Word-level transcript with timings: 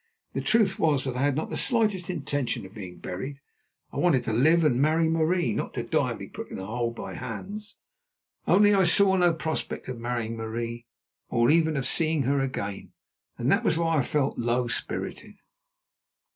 The 0.33 0.41
truth 0.41 0.79
was 0.79 1.03
that 1.03 1.15
I 1.15 1.21
had 1.21 1.35
not 1.35 1.51
the 1.51 1.55
slightest 1.55 2.09
intention 2.09 2.65
of 2.65 2.73
being 2.73 2.97
buried. 2.97 3.39
I 3.93 3.97
wanted 3.97 4.23
to 4.23 4.33
live 4.33 4.63
and 4.63 4.81
marry 4.81 5.07
Marie, 5.07 5.53
not 5.53 5.75
to 5.75 5.83
die 5.83 6.09
and 6.09 6.17
be 6.17 6.25
put 6.27 6.49
in 6.49 6.57
a 6.57 6.65
hole 6.65 6.89
by 6.89 7.13
Hans. 7.13 7.77
Only 8.47 8.73
I 8.73 8.83
saw 8.83 9.15
no 9.15 9.31
prospect 9.31 9.87
of 9.89 9.99
marrying 9.99 10.35
Marie, 10.35 10.87
or 11.29 11.51
even 11.51 11.77
of 11.77 11.85
seeing 11.85 12.23
her 12.23 12.39
again, 12.39 12.93
and 13.37 13.51
that 13.51 13.63
was 13.63 13.77
why 13.77 13.97
I 13.97 14.01
felt 14.01 14.39
low 14.39 14.65
spirited. 14.67 15.35